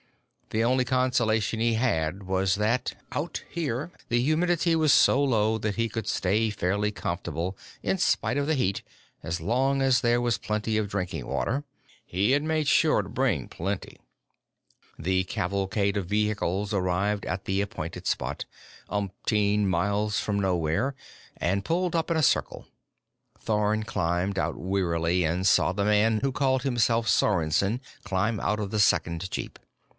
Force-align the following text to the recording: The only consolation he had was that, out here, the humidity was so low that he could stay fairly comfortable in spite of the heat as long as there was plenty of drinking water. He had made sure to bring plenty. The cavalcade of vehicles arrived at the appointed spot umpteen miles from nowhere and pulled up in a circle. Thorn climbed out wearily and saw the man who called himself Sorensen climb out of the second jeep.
The 0.49 0.63
only 0.65 0.83
consolation 0.83 1.61
he 1.61 1.75
had 1.75 2.23
was 2.23 2.55
that, 2.55 2.95
out 3.13 3.43
here, 3.49 3.91
the 4.09 4.19
humidity 4.21 4.75
was 4.75 4.91
so 4.91 5.23
low 5.23 5.57
that 5.59 5.75
he 5.77 5.87
could 5.87 6.07
stay 6.07 6.49
fairly 6.49 6.91
comfortable 6.91 7.55
in 7.83 7.99
spite 7.99 8.35
of 8.35 8.47
the 8.47 8.55
heat 8.55 8.81
as 9.23 9.39
long 9.39 9.81
as 9.81 10.01
there 10.01 10.19
was 10.19 10.39
plenty 10.39 10.75
of 10.77 10.89
drinking 10.89 11.25
water. 11.27 11.63
He 12.03 12.31
had 12.31 12.43
made 12.43 12.67
sure 12.67 13.01
to 13.03 13.07
bring 13.07 13.47
plenty. 13.47 14.01
The 14.99 15.23
cavalcade 15.23 15.95
of 15.95 16.07
vehicles 16.07 16.73
arrived 16.73 17.25
at 17.27 17.45
the 17.45 17.61
appointed 17.61 18.05
spot 18.05 18.43
umpteen 18.89 19.69
miles 19.69 20.19
from 20.19 20.37
nowhere 20.39 20.95
and 21.37 21.63
pulled 21.63 21.95
up 21.95 22.11
in 22.11 22.17
a 22.17 22.23
circle. 22.23 22.65
Thorn 23.39 23.83
climbed 23.83 24.37
out 24.39 24.57
wearily 24.57 25.23
and 25.23 25.47
saw 25.47 25.71
the 25.71 25.85
man 25.85 26.19
who 26.21 26.31
called 26.33 26.63
himself 26.63 27.07
Sorensen 27.07 27.79
climb 28.03 28.39
out 28.41 28.59
of 28.59 28.71
the 28.71 28.79
second 28.79 29.29
jeep. 29.31 29.57